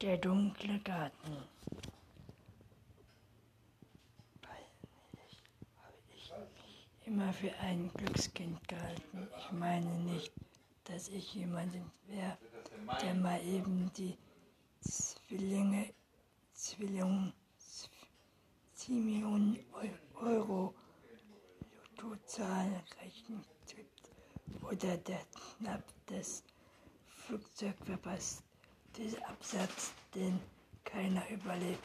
Der 0.00 0.16
dunkle 0.16 0.78
Garten. 0.80 1.36
Habe 4.42 5.98
ich 6.16 7.06
immer 7.06 7.30
für 7.34 7.52
ein 7.58 7.90
Glückskind 7.92 8.66
gehalten. 8.66 9.28
Ich 9.38 9.52
meine 9.52 9.90
nicht, 9.98 10.32
dass 10.84 11.08
ich 11.08 11.34
jemanden 11.34 11.90
wäre, 12.06 12.38
der 13.02 13.14
mal 13.14 13.44
eben 13.44 13.92
die 13.92 14.16
Zwillinge, 14.80 15.92
Zwillinge, 16.54 17.34
Millionen 18.88 19.58
Euro 20.14 20.74
Lottozahlen 22.00 22.80
rechnen 23.02 23.44
oder 24.62 24.96
der 24.96 25.20
knapp 25.58 25.84
das 26.06 26.42
Flugzeug 27.06 27.76
verpasst. 27.84 28.49
Dieser 29.00 29.28
Absatz, 29.30 29.92
den 30.14 30.38
keiner 30.84 31.26
überlebt. 31.30 31.82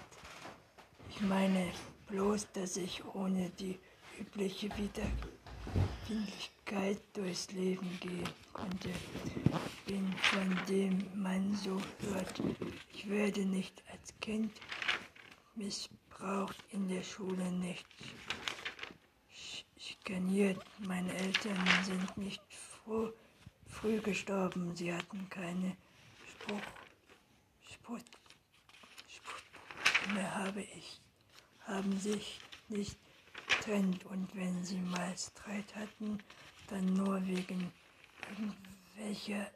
Ich 1.10 1.22
meine 1.22 1.72
bloß, 2.10 2.52
dass 2.52 2.76
ich 2.76 3.06
ohne 3.16 3.50
die 3.52 3.80
übliche 4.20 4.68
Wiederfindlichkeit 4.78 7.00
durchs 7.14 7.52
Leben 7.52 7.88
gehen 8.02 8.28
konnte. 8.52 8.90
Bin 9.86 10.14
von 10.24 10.60
dem 10.68 11.10
man 11.16 11.56
so 11.56 11.82
hört. 12.02 12.42
Ich 12.92 13.10
werde 13.10 13.46
nicht 13.46 13.82
als 13.94 14.14
Kind 14.20 14.52
missbraucht, 15.56 16.58
in 16.74 16.90
der 16.90 17.04
Schule 17.04 17.50
nicht 17.50 17.88
schikaniert. 19.78 20.62
Meine 20.80 21.16
Eltern 21.16 21.66
sind 21.86 22.18
nicht 22.18 22.44
froh, 22.50 23.14
früh 23.70 24.02
gestorben. 24.02 24.76
Sie 24.76 24.94
hatten 24.94 25.30
keine 25.30 25.78
Spruch, 26.30 26.60
Spruch, 27.86 28.00
Spruch 29.08 30.14
mehr 30.16 30.34
habe 30.34 30.62
ich, 30.62 31.00
haben 31.68 32.00
sich 32.00 32.42
nicht 32.68 32.98
getrennt. 33.48 34.04
Und 34.08 34.36
wenn 34.36 34.66
sie 34.66 34.80
mal 34.80 35.16
Streit 35.16 35.76
hatten, 35.76 36.18
dann 36.68 36.94
nur 36.94 37.24
wegen 37.28 37.72
irgendwelcher 38.28 39.52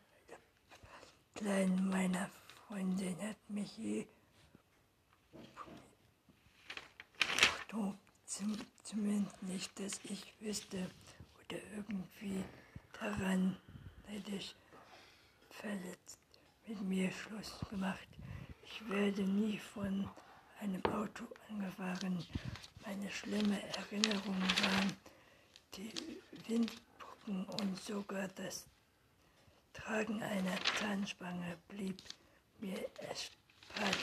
kleinen 1.33 1.89
meiner 1.89 2.29
Freundin 2.67 3.19
hat 3.19 3.37
mich 3.49 3.75
je 3.79 4.05
zumindest 8.83 9.41
nicht, 9.41 9.79
dass 9.79 9.99
ich 10.03 10.33
wüsste 10.39 10.91
oder 11.39 11.57
irgendwie 11.75 12.43
daran 12.99 13.57
hätte 14.05 14.35
ich 14.35 14.55
verletzt, 15.49 16.18
mit 16.69 16.81
mir 16.81 17.11
Schluss 17.11 17.57
gemacht. 17.67 18.07
Ich 18.61 18.87
werde 18.87 19.23
nie 19.23 19.57
von 19.57 20.07
einem 20.59 20.85
Auto 20.85 21.23
angefahren. 21.49 22.23
Meine 22.85 23.09
schlimme 23.09 23.59
Erinnerungen 23.75 24.41
waren 24.41 24.93
die 25.75 25.91
Windbrücken 26.47 27.45
und 27.45 27.81
sogar 27.81 28.27
das 28.35 28.67
Tragen 29.73 30.21
einer 30.21 30.57
Zahnspange 30.79 31.57
blieb 31.69 31.97
mir 32.59 32.85
erspart. 32.99 33.97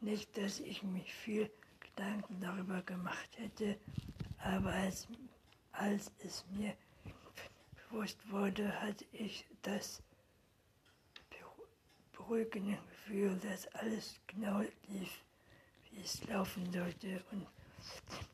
Nicht, 0.00 0.36
dass 0.36 0.60
ich 0.60 0.84
mich 0.84 1.12
viel 1.12 1.50
Gedanken 1.80 2.40
darüber 2.40 2.82
gemacht 2.82 3.30
hätte, 3.36 3.80
aber 4.38 4.72
als, 4.72 5.08
als 5.72 6.12
es 6.20 6.44
mir 6.52 6.76
bewusst 7.74 8.18
wurde, 8.30 8.80
hatte 8.80 9.04
ich 9.12 9.44
das 9.62 10.00
beruhigende 12.26 12.78
Gefühl, 12.88 13.36
dass 13.36 13.66
alles 13.74 14.16
genau 14.26 14.60
lief, 14.88 15.20
wie 15.90 16.00
es 16.00 16.24
laufen 16.24 16.70
sollte. 16.72 17.22
Und 17.30 17.46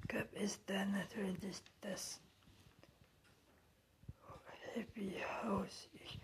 gab 0.08 0.26
es 0.34 0.64
dann 0.66 0.92
natürlich 0.92 1.36
das 1.80 2.20
Happy 4.74 5.14
House. 5.42 5.88
Ich 5.92 6.18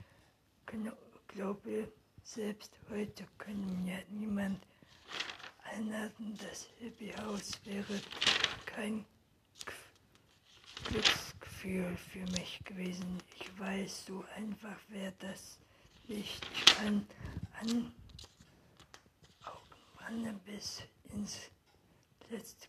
glaube, 1.29 1.93
selbst 2.23 2.73
heute 2.91 3.27
können 3.37 3.85
mir 3.85 4.03
niemand 4.09 4.67
einladen, 5.65 6.39
das 6.41 6.69
Happy 6.81 7.13
House 7.21 7.53
wäre 7.65 8.01
kein 8.65 9.05
Glücksgefühl 10.85 11.97
für 11.97 12.25
mich 12.33 12.61
gewesen. 12.65 13.23
Ich 13.39 13.59
weiß 13.59 14.07
so 14.07 14.25
einfach, 14.35 14.79
wer 14.89 15.13
das 15.13 15.59
nicht. 16.09 16.47
Ich 16.53 16.65
kann 16.77 17.07
an 17.61 17.93
Augenbrauen 19.45 20.41
bis 20.41 20.83
ins 21.13 21.51
letzte 22.31 22.69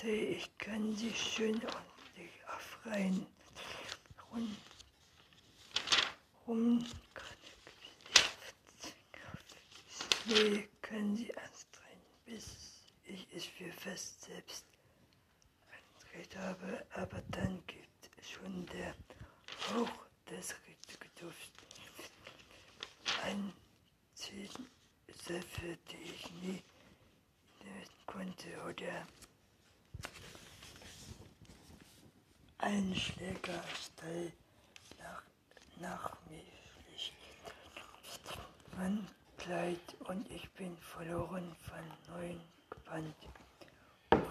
Ich 0.00 0.56
kann 0.58 0.94
sie 0.94 1.12
schön 1.12 1.56
ordentlich 1.56 2.30
aufreihen. 2.46 3.26
Und 4.30 4.56
rum 6.46 6.86
Nee, 10.26 10.68
können 10.82 11.16
Sie 11.16 11.34
anstrengen, 11.36 12.02
bis 12.26 12.44
ich 13.04 13.26
es 13.34 13.46
fest 13.98 14.20
selbst 14.26 14.64
angedreht 15.72 16.36
habe, 16.36 16.86
aber 16.94 17.20
dann 17.32 17.60
gibt 17.66 18.10
es 18.20 18.30
schon 18.30 18.66
der 18.66 18.94
Hauch 19.72 19.90
des 20.30 20.54
Duft. 21.20 21.50
Ein 23.24 23.52
Säfte, 24.14 25.78
die 25.90 26.12
ich 26.14 26.30
nie 26.34 26.62
nehmen 27.64 27.88
konnte, 28.06 28.62
oder 28.68 29.06
ein 32.58 32.94
Schlägerstall 32.94 34.32
nach, 34.98 35.22
nach 35.80 36.16
mir 36.28 36.42
schlicht. 36.86 37.14
Man 38.76 39.08
Kleid 39.38 39.80
und 40.00 40.30
ich 40.30 40.50
bin 40.54 40.76
verloren 40.76 41.56
von 41.62 42.14
neuen 42.14 42.40
gebannt. 42.68 43.14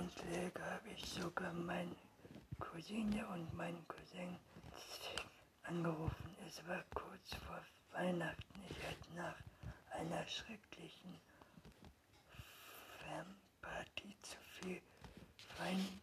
Pflege 0.10 0.64
habe 0.64 0.90
ich 0.96 1.06
sogar 1.06 1.52
meine 1.54 1.96
Cousine 2.60 3.28
und 3.28 3.54
meinen 3.56 3.86
Cousin 3.88 4.38
angerufen. 5.64 6.36
Es 6.48 6.66
war 6.68 6.84
kurz 6.94 7.36
vor 7.46 7.62
Weihnachten. 7.92 8.64
Ich 8.70 8.78
hatte 8.86 9.14
nach 9.16 9.36
einer 10.00 10.26
schrecklichen 10.28 11.20
Fernparty 13.00 14.16
zu 14.22 14.38
viel 14.60 14.82
Wein 15.58 16.02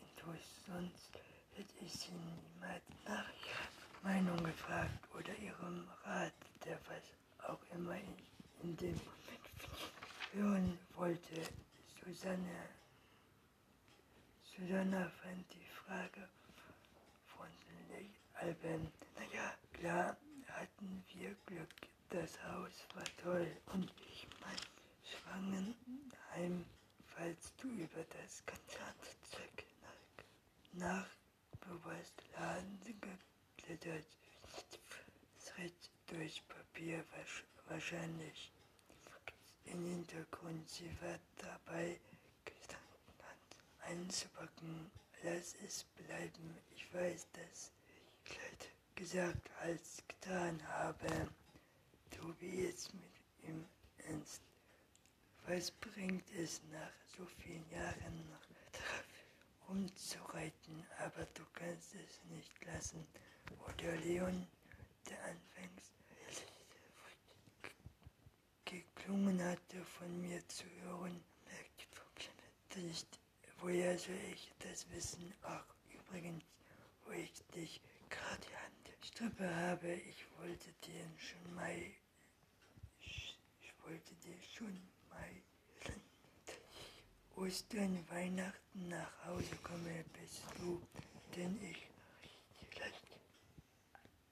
intus, 0.00 0.64
sonst 0.66 1.10
hätte 1.56 1.84
ich 1.84 1.92
sie 1.92 2.12
niemals 2.12 2.82
nach 3.06 3.28
ihrer 3.28 3.68
Meinung 4.02 4.44
gefragt 4.44 5.08
oder 5.14 5.34
ihrem 5.38 5.88
Rat, 6.04 6.32
der 6.64 6.78
was 6.88 7.50
auch 7.50 7.60
immer 7.74 7.96
ich 7.96 8.62
in 8.62 8.76
dem 8.76 8.94
Moment 8.94 9.42
hören 10.32 10.78
wollte. 10.94 11.42
Susanne, 12.04 12.68
Susanna 14.82 15.08
fand 15.22 15.44
die 15.54 15.64
Frage 15.86 16.28
freundlich 17.26 18.10
albern. 18.34 18.90
Naja, 19.14 19.54
klar 19.74 20.16
hatten 20.48 21.04
wir 21.14 21.36
Glück. 21.46 21.68
Das 22.10 22.42
Haus 22.42 22.72
war 22.96 23.04
toll 23.22 23.46
und 23.74 23.88
ich 24.10 24.26
mein 24.40 24.58
Schwangenheim, 25.04 26.64
falls 27.14 27.54
du 27.60 27.68
über 27.68 28.02
das 28.10 28.42
Konzertzeug 28.44 29.64
nach, 30.72 31.06
nachbeweist 31.60 32.20
Laden 32.36 32.80
geklettert, 33.56 34.06
Schritt 35.38 35.90
durch 36.08 36.42
Papier 36.48 37.04
wahrscheinlich 37.68 38.50
im 39.66 39.86
Hintergrund. 39.86 40.68
Sie 40.68 40.90
war 41.00 41.20
dabei 41.38 42.00
gestanden, 43.82 44.02
einzupacken. 44.02 44.90
Lass 45.22 45.54
es 45.64 45.84
bleiben. 45.84 46.58
Ich 46.74 46.92
weiß, 46.92 47.26
dass 47.32 47.70
ich 48.24 48.32
Kleid 48.32 48.68
gesagt 48.94 49.50
als 49.60 50.02
getan 50.08 50.60
habe. 50.68 51.28
Tobi 52.10 52.64
jetzt 52.64 52.92
mit 52.94 53.48
ihm 53.48 53.64
ernst. 54.08 54.42
Was 55.46 55.70
bringt 55.70 56.24
es 56.34 56.60
nach 56.72 56.92
so 57.16 57.24
vielen 57.42 57.68
Jahren 57.70 58.30
noch 58.30 59.68
rumzureiten? 59.68 60.86
Aber 60.98 61.26
du 61.34 61.42
kannst 61.52 61.94
es 61.94 62.20
nicht 62.30 62.64
lassen. 62.64 63.06
Oder 63.66 63.96
Leon, 63.96 64.46
der 65.08 65.18
anfängt 65.24 65.82
geklungen 68.64 69.42
hatte, 69.44 69.84
von 69.84 70.20
mir 70.22 70.40
zu 70.48 70.64
hören, 70.82 71.22
merkte 71.44 72.80
nicht, 72.80 73.21
woher 73.62 73.98
soll 73.98 74.14
ich 74.32 74.50
das 74.58 74.86
wissen? 74.90 75.32
Ach, 75.42 75.64
übrigens, 75.88 76.42
Treppe 79.22 79.54
habe. 79.54 79.92
Ich 79.92 80.24
wollte 80.40 80.72
dir 80.84 81.04
schon 81.16 81.54
mal, 81.54 81.76
ich, 83.00 83.38
ich 83.60 83.72
wollte 83.84 84.14
dir 84.16 84.36
schon 84.56 84.80
mal 85.10 85.30
Ostern, 87.36 88.04
Weihnachten 88.10 88.88
nach 88.88 89.26
Hause 89.26 89.54
komme, 89.62 90.04
bist 90.20 90.42
du, 90.58 90.82
denn 91.36 91.56
ich 91.62 91.86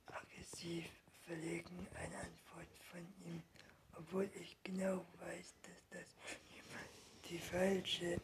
aggressiv 0.06 0.86
verlegen 1.24 1.86
eine 1.94 2.16
Antwort 2.16 2.68
von 2.90 3.00
ihm, 3.24 3.40
obwohl 3.96 4.28
ich 4.34 4.56
genau 4.64 5.04
weiß, 5.20 5.54
dass 5.62 6.00
das 6.00 6.06
die 7.28 7.38
falsche 7.38 8.20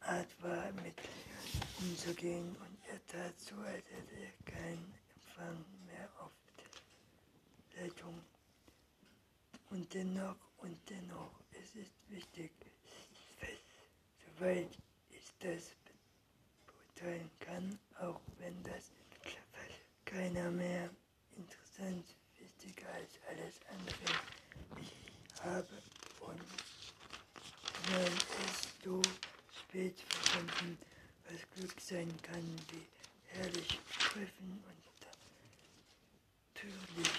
Art 0.00 0.42
war, 0.42 0.72
mit 0.82 0.94
umzugehen 1.78 2.56
und 2.56 2.78
er 2.88 3.04
tat 3.06 3.38
so, 3.38 3.56
als 3.56 3.84
hätte 3.90 4.16
er 4.16 4.52
keinen 4.52 4.94
Empfang 5.14 5.64
mehr 5.86 6.08
auf 6.18 6.32
der 7.76 7.82
Leitung. 7.82 8.20
Und 9.70 9.92
dennoch, 9.94 10.36
und 10.58 10.78
dennoch, 10.88 11.30
es 11.52 11.74
ist 11.76 11.92
wichtig, 12.08 12.50
soweit 14.38 14.70
ich 15.10 15.32
das 15.38 15.70
beurteilen 16.66 17.30
kann, 17.40 17.78
auch 18.00 18.20
wenn 18.38 18.62
das 18.64 18.90
keiner 20.04 20.50
mehr 20.50 20.90
interessant, 21.36 22.04
wichtiger 22.38 22.88
als 22.92 23.10
alles 23.28 23.60
andere 23.70 24.80
ich 24.80 25.42
habe 25.42 25.82
und 26.20 26.40
wenn 27.90 28.12
es 28.12 28.84
so 28.84 29.00
spät 29.70 29.94
verbunden 30.00 30.78
was 31.26 31.40
Glück 31.54 31.80
sein 31.80 32.12
kann, 32.22 32.44
wie 32.72 32.86
herrlich 33.28 33.78
treffen 34.00 34.64
und 34.66 34.80
natürlich 36.54 37.10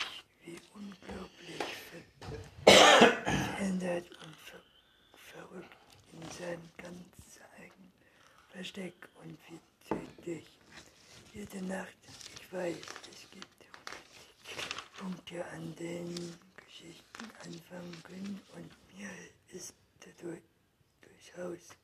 wie 0.43 0.59
unglaublich 0.73 1.63
verändert 2.65 4.09
und 4.09 4.35
ver 4.35 4.59
verrückt 5.31 5.77
in 6.11 6.29
seinem 6.31 6.69
ganz 6.77 7.39
eigenen 7.57 7.93
Versteck 8.49 8.95
und 9.23 9.37
wie 9.47 9.59
tödlich. 9.87 10.45
Jede 11.33 11.61
Nacht, 11.63 11.95
ich 12.35 12.51
weiß, 12.51 12.75
es 13.13 13.31
gibt 13.31 13.47
Punkte, 14.97 15.45
an 15.51 15.73
denen 15.77 16.37
Geschichten 16.57 17.31
anfangen 17.45 18.03
können 18.03 18.41
und 18.55 18.97
mir 18.97 19.09
ist 19.53 19.73
dadurch 20.01 20.41
durchaus 21.01 21.80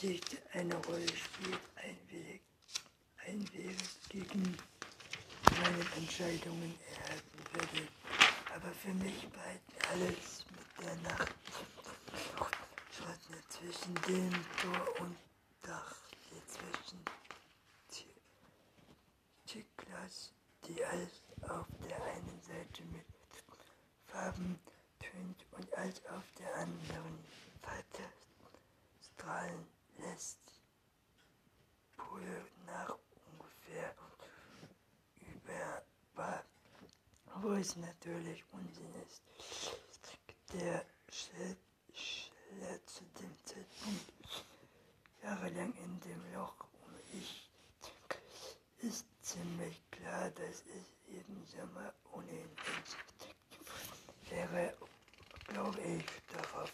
Geschichte 0.00 0.38
eine 0.52 0.76
Rolle 0.86 1.08
spielt, 1.08 1.58
ein 1.74 1.98
Weg, 2.08 2.40
gegen 4.08 4.56
meine 5.60 5.96
Entscheidungen 5.96 6.78
erhalten 6.94 7.38
würde. 7.52 7.88
Aber 8.54 8.72
für 8.74 8.94
mich 8.94 9.28
bleibt 9.28 9.88
alles 9.90 10.46
mit 10.52 10.86
der 10.86 10.94
Nacht 11.10 11.34
zwischen 13.48 13.94
dem 14.06 14.30
Tor 14.62 15.00
und 15.00 15.16
Dach, 15.62 15.96
zwischen 16.46 17.04
Chiklas, 19.46 20.32
die 20.68 20.84
alles 20.84 21.24
auf 21.48 21.66
der 21.88 22.00
einen 22.04 22.40
Seite 22.40 22.84
mit 22.92 23.04
Farben 24.06 24.60
tönt 25.00 25.44
und 25.50 25.74
als 25.74 26.06
auf 26.06 26.24
der 26.38 26.54
anderen 26.54 27.18
weiter 27.62 28.12
strahlen 29.02 29.66
lässt. 29.98 30.38
Pole 31.96 32.46
nach 32.66 32.96
ungefähr 33.32 33.94
über 35.20 35.82
war, 36.14 36.44
wo 37.48 37.54
es 37.54 37.76
natürlich 37.76 38.44
Unsinn 38.52 38.94
ist. 39.06 39.22
Der 40.52 40.84
Schiller 41.10 41.56
zu 42.84 43.04
dem 43.18 43.34
Zeitpunkt 43.42 44.44
jahrelang 45.22 45.72
in 45.72 46.00
dem 46.00 46.34
Loch 46.34 46.66
und 46.86 47.00
ich 47.14 47.50
ist 48.82 49.06
ziemlich 49.22 49.80
klar, 49.90 50.30
dass 50.32 50.62
es 50.76 50.92
jeden 51.06 51.42
Sommer 51.46 51.94
ohnehin 52.12 52.50
wäre, 54.28 54.76
glaube 55.46 55.80
ich, 55.80 56.04
darauf 56.30 56.70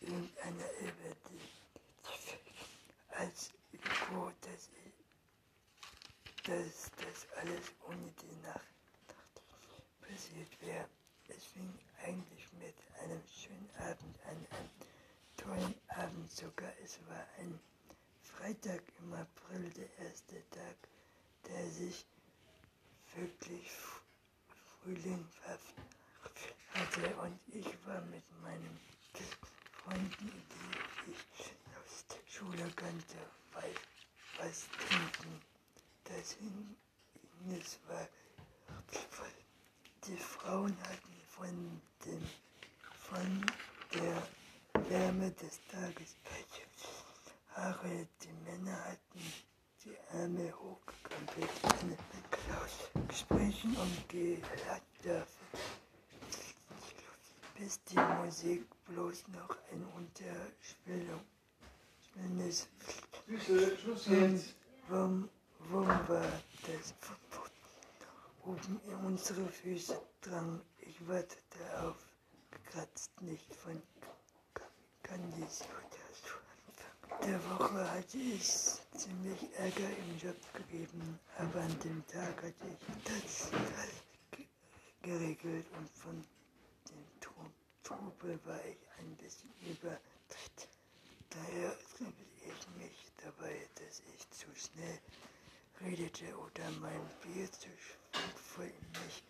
irgendeine 0.00 0.64
Ebene, 0.80 1.16
als 3.10 3.52
Üko, 3.72 4.32
dass, 4.40 4.70
dass 6.44 6.90
das 6.96 7.26
alles 7.38 7.72
ohne 7.86 8.12
die 8.20 8.36
Nacht 8.42 8.66
passiert 10.00 10.60
wäre. 10.60 10.88
Es 11.28 11.44
fing 11.44 11.78
eigentlich 12.04 12.52
mit 12.54 12.74
einem 13.00 13.22
schönen 13.28 13.70
Abend 13.78 14.18
an, 14.26 14.46
einem 14.50 14.70
tollen 15.36 15.74
Abend 15.88 16.30
sogar. 16.30 16.72
Es 16.82 16.98
war 17.08 17.24
ein 17.38 17.58
Freitag 18.22 18.82
im 18.98 19.12
April, 19.14 19.70
der 19.70 20.06
erste 20.06 20.42
Tag, 20.50 20.76
der 21.46 21.70
sich 21.70 22.04
wirklich 23.14 23.70
frühlinghaft 24.82 25.74
hatte 26.74 27.16
und 27.16 27.38
ich 27.52 27.66
war 27.86 28.00
mit 28.02 28.24
meinen 28.42 28.80
Freunden, 29.84 30.32
die 31.06 31.12
ich 31.12 31.52
aus 31.76 32.06
der 32.08 32.30
Schule 32.30 32.70
kannte, 32.74 33.18
weil 33.52 33.74
was 34.38 34.66
trinken. 34.88 35.01
Das 36.22 36.34
Hindernis 36.34 37.80
war, 37.88 38.08
die 40.06 40.16
Frauen 40.16 40.76
hatten 40.84 41.20
von, 41.26 41.82
dem, 42.06 42.22
von 42.94 43.46
der 43.92 44.22
Wärme 44.88 45.32
des 45.32 45.58
Tages. 45.68 46.14
Haare, 47.56 48.06
die 48.22 48.32
Männer 48.44 48.84
hatten 48.84 49.32
die 49.84 49.96
Ärmel 50.12 50.54
hochgekrempelt, 50.54 51.50
eine 51.80 51.96
Gesprächen 53.08 53.76
und 53.76 54.08
Gelatter 54.08 55.26
bis 57.58 57.82
die 57.82 57.98
Musik 58.24 58.64
bloß 58.84 59.26
noch 59.26 59.56
ein 59.72 59.84
Unterschwellung 59.96 61.24
ist. 62.48 62.68
Warum, 64.88 65.28
warum 65.70 66.08
war 66.08 66.32
das 66.66 66.94
oben 68.44 68.80
in 68.86 68.94
unsere 69.06 69.46
Füße 69.48 70.00
drang? 70.20 70.60
Ich 70.78 71.06
wartete 71.08 71.82
auf, 71.82 71.96
gekratzt 72.50 73.20
nicht 73.20 73.54
von 73.54 73.80
Candice 75.02 75.64
der 77.26 77.38
Woche 77.50 77.88
hatte 77.88 78.18
es 78.18 78.80
ziemlich 78.96 79.48
Ärger 79.56 79.90
im 79.90 80.18
Job 80.18 80.36
gegeben, 80.54 81.20
aber 81.38 81.60
an 81.60 81.78
dem 81.80 82.04
Tag 82.08 82.36
hatte 82.42 82.66
ich 82.66 83.04
das 83.04 83.50
geregelt 85.02 85.66
und 85.78 85.88
von 85.90 86.24
Trubel 87.84 88.40
war 88.44 88.64
ich 88.64 88.78
ein 88.98 89.16
bisschen 89.16 89.52
übertritt. 89.60 90.68
Daher 91.30 91.76
trieb 91.96 92.14
ich 92.40 92.76
mich 92.76 93.12
dabei, 93.22 93.68
dass 93.76 94.00
ich 94.00 94.30
zu 94.30 94.46
schnell 94.56 94.98
redete 95.84 96.36
oder 96.36 96.70
mein 96.80 97.00
Bier 97.22 97.50
zu 97.50 97.68
voll 98.54 98.64
in 98.66 98.90
mich 98.92 99.22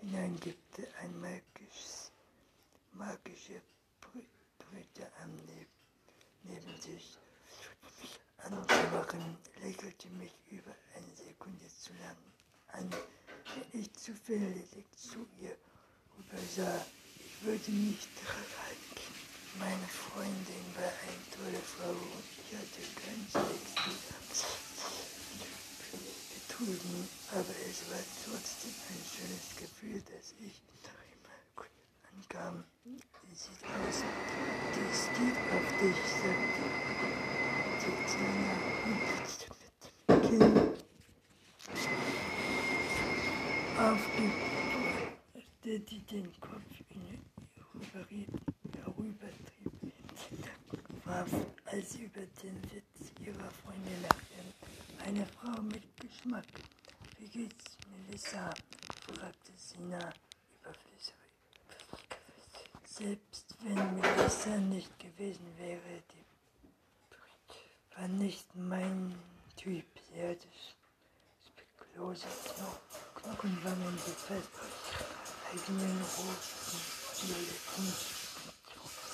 hineingibte. 0.00 0.88
Ein 1.00 1.20
magisches, 1.20 2.10
magische 2.92 3.60
Brüte 4.00 5.10
am 5.22 5.34
neben, 5.46 5.66
neben 6.44 6.80
sich 6.80 7.16
anzumachen, 8.38 9.36
lächelte 9.62 10.08
mich 10.10 10.34
über 10.50 10.74
eine 10.96 11.16
Sekunde 11.16 11.66
zu 11.68 11.92
lang 11.94 12.16
an, 12.72 12.90
wenn 12.90 13.80
ich 13.80 13.92
zufällig 13.94 14.66
zu 14.96 15.26
ihr 15.40 15.56
übersah 16.18 16.84
würde 17.42 17.70
nicht 17.70 18.08
halten. 18.32 19.14
Meine 19.58 19.86
Freundin 19.86 20.66
war 20.74 20.92
eine 21.06 21.24
tolle 21.30 21.62
Frau 21.62 21.90
und 21.90 22.24
ich 22.40 22.56
hatte 22.56 22.82
keinen 23.00 23.28
Sex 23.30 25.13
betrügen, 26.54 27.08
aber 27.32 27.54
es 27.68 27.90
war 27.90 28.04
trotzdem 28.24 28.74
ein 28.88 29.02
schönes 29.10 29.56
Gefühl, 29.56 30.00
dass 30.02 30.34
ich 30.38 30.62
noch 30.82 31.00
immer 31.10 31.36
gut 31.56 31.74
ankam. 32.12 32.64
Sie 32.84 33.00
sieht 33.34 33.64
aus, 33.64 33.98
die 34.74 34.90
steht 34.94 35.38
auf 35.50 35.68
dich, 35.80 36.00
sagte 36.20 36.62
die 37.80 37.94
Kleine 38.10 38.54
mit 38.86 39.40
dem 40.08 40.22
Kinn 40.22 40.56
auf 43.78 44.02
die, 45.64 45.78
die 45.80 46.02
den 46.06 46.28
Kopf 46.40 46.74
herübertrieb, 48.72 49.72
warf, 51.04 51.32
als 51.64 51.92
sie 51.92 52.04
über 52.04 52.24
den 52.42 52.62
Witz 52.70 53.12
ihrer 53.20 53.50
Freundin 53.50 54.02
lachte. 54.02 54.38
Eine 55.04 55.26
Frau 55.26 55.60
Tag. 56.22 56.44
Wie 57.18 57.28
geht's, 57.28 57.76
Melissa? 57.90 58.54
fragte 59.06 59.52
Sina 59.56 60.12
überflüssig. 60.60 61.14
Selbst 62.84 63.54
wenn 63.62 64.00
Melissa 64.00 64.56
nicht 64.56 64.98
gewesen 64.98 65.46
wäre, 65.58 66.02
die 66.12 66.24
war 67.96 68.08
nicht 68.08 68.46
mein 68.54 69.14
Typ. 69.56 69.86
Sie 70.10 70.22
hatte 70.22 70.48
spekulose 71.46 72.26
Knochenwangen, 73.14 73.98
die 74.06 74.10
fest 74.10 74.48
eigenen 75.52 76.00
roten 76.16 76.80
Violetten. 77.20 77.92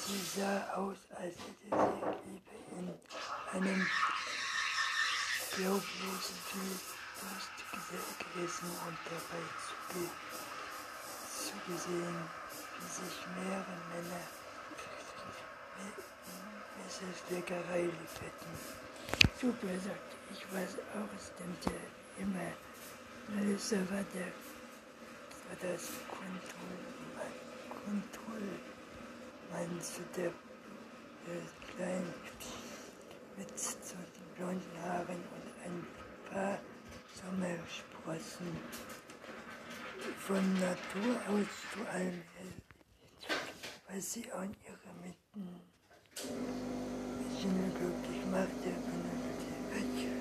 Sie 0.06 0.40
sah 0.40 0.74
aus, 0.74 0.96
als 1.10 1.34
hätte 1.36 1.66
sie 1.70 2.30
Liebe 2.30 2.54
in 2.78 2.94
einem 3.52 3.86
glaublosen 5.56 6.38
Durst 7.20 7.50
gegessen 8.18 8.70
und 8.86 8.98
dabei 9.04 9.44
zugesehen, 11.36 12.18
wie 12.78 12.88
sich 12.88 13.16
mehrere 13.36 13.76
Männer 13.90 14.24
Mrs. 16.78 17.30
Leckerei 17.30 17.82
lieferten. 17.82 18.52
Super, 19.40 19.74
sagte 19.80 20.16
ich, 20.32 20.42
weiß 20.52 20.72
auch, 20.94 21.12
stimmte 21.20 21.72
immer. 22.18 22.52
Melissa 23.28 23.76
war, 23.90 24.04
der, 24.14 24.32
war 25.46 25.58
das 25.62 25.82
Kontrollmann, 26.08 27.34
Kontrollmann 29.50 29.72
zu 29.80 30.02
der, 30.16 30.32
der 31.26 31.42
kleinen 31.74 32.14
mit 33.36 33.58
so 33.58 33.96
den 34.40 34.46
blonden 34.46 34.82
Haaren 34.82 35.16
und 35.16 35.46
ein 35.64 35.86
paar 36.32 36.58
Sommersprossen. 37.14 38.56
Von 40.18 40.54
Natur 40.54 41.14
aus 41.28 41.46
zu 41.72 41.80
allem 41.92 42.22
was 43.92 44.12
sie 44.12 44.30
an 44.32 44.54
ihre 44.64 44.94
Mitten 45.02 45.60
bisschen 46.14 47.74
glücklich 47.74 48.24
machte, 48.30 48.70
benötigte 48.86 49.54
Wäsche, 49.72 50.12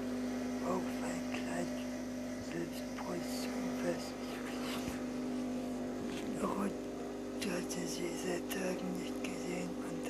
auch 0.65 0.89
mein 1.01 1.23
Kleid, 1.31 1.77
selbst 2.51 2.83
Brust 2.97 3.43
und 3.45 3.71
fest. 3.83 4.13
Rot 6.41 6.77
hatte 7.45 7.88
sie 7.88 8.11
seit 8.25 8.45
Tagen 8.49 8.89
nicht 8.97 9.23
gesehen 9.23 9.69
und 9.88 10.03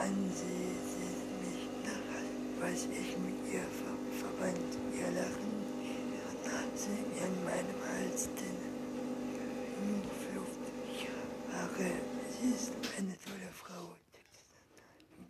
an 0.00 0.30
sie, 0.34 0.95
was 2.66 2.82
ich 2.86 3.16
mit 3.18 3.38
ihr 3.54 3.62
ver 3.78 3.94
verband, 4.20 4.70
ihr 4.98 5.10
Lachen, 5.18 5.54
Nase 6.44 6.96
in 7.24 7.34
meinem 7.44 7.80
Hals, 7.88 8.28
den 8.38 8.58
Flucht, 10.22 10.64
Haare, 11.52 11.90
sie 12.32 12.50
ist 12.50 12.72
eine 12.98 13.16
tolle 13.22 13.50
Frau 13.52 13.94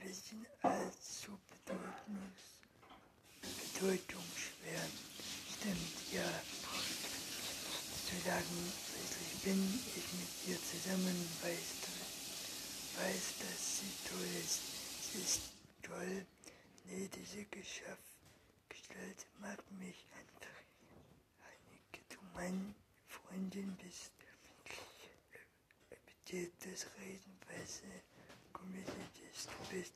bisschen 0.00 0.46
allzu 0.62 1.32
bedeutungsschwer. 3.42 4.84
Stimmt, 5.52 5.96
ja. 6.12 6.30
Solange 8.08 8.62
ich 9.02 9.42
bin 9.42 9.60
ich 9.94 10.08
mit 10.20 10.32
ihr 10.48 10.58
zusammen, 10.70 11.18
weiß, 11.42 11.68
weiß, 12.96 13.24
dass 13.42 13.60
sie 13.78 13.92
toll 14.08 14.30
ist. 14.42 14.60
Sie 15.12 15.18
ist 15.18 15.40
toll. 15.82 16.24
Nee, 16.88 17.08
diese 17.08 17.44
Geschaff, 17.46 17.98
Gestalt 18.68 19.26
mag 19.40 19.58
mich 19.72 20.06
einfach. 20.18 20.60
Einige, 21.42 22.04
du 22.08 22.18
meine 22.34 22.74
Freundin 23.08 23.76
bist. 23.76 24.12
Das 26.28 26.86
Reden, 26.98 27.38
weißt 27.48 27.82
du, 27.84 27.88
Komödietist, 28.52 29.48
du 29.48 29.58
bist. 29.74 29.94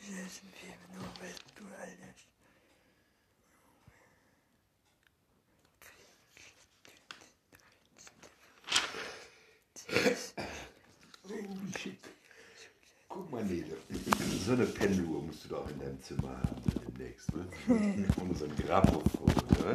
Wir 0.00 0.26
nur, 0.94 1.10
was 1.20 1.38
du 1.54 1.64
alles. 1.80 2.11
So 14.44 14.54
eine 14.54 14.66
Pendeluhr 14.66 15.22
musst 15.22 15.44
du 15.44 15.50
doch 15.50 15.70
in 15.70 15.78
deinem 15.78 16.02
Zimmer 16.02 16.30
haben 16.30 16.62
demnächst. 16.96 17.32
Ne? 17.36 17.46
Und 17.68 18.36
so 18.36 18.44
ein 18.44 18.56
Grammophon. 18.56 19.28
Ne? 19.28 19.72